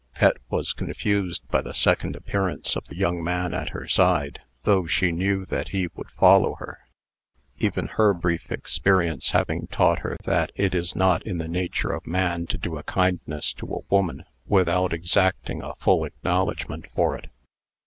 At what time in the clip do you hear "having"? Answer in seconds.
9.29-9.67